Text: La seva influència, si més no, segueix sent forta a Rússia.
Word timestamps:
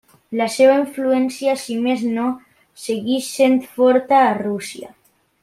La 0.39 0.45
seva 0.51 0.77
influència, 0.83 1.53
si 1.63 1.75
més 1.83 2.01
no, 2.15 2.25
segueix 2.87 3.29
sent 3.37 3.61
forta 3.77 4.19
a 4.25 4.33
Rússia. 4.43 4.93